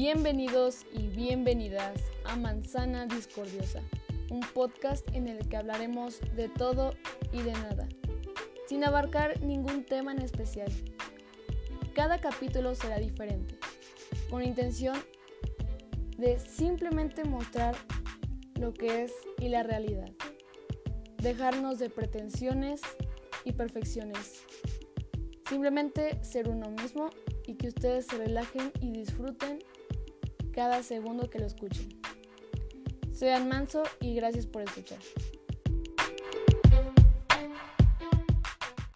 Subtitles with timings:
[0.00, 3.82] Bienvenidos y bienvenidas a Manzana Discordiosa,
[4.30, 6.94] un podcast en el que hablaremos de todo
[7.32, 7.88] y de nada,
[8.68, 10.70] sin abarcar ningún tema en especial.
[11.96, 13.58] Cada capítulo será diferente,
[14.30, 14.96] con intención
[16.16, 17.74] de simplemente mostrar
[18.54, 20.12] lo que es y la realidad,
[21.16, 22.82] dejarnos de pretensiones
[23.44, 24.44] y perfecciones,
[25.48, 27.10] simplemente ser uno mismo
[27.48, 29.58] y que ustedes se relajen y disfruten
[30.58, 31.88] cada segundo que lo escuchen.
[33.12, 34.98] Sean manso y gracias por escuchar.